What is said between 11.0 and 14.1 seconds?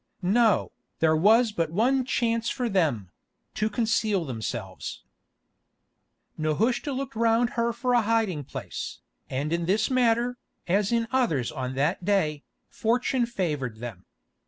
others on that day, fortune favoured them.